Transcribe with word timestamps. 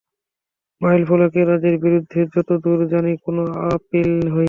মাইলফলক 0.81 1.33
এ 1.35 1.43
রায়ের 1.43 1.75
বিরুদ্ধে 1.83 2.19
যত 2.33 2.49
দূর 2.63 2.79
জানি 2.91 3.11
কোনো 3.25 3.43
আপিল 3.69 4.09
হয়নি। 4.25 4.39